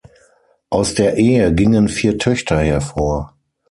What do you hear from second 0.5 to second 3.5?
Aus der Ehe gingen vier Töchter hervor.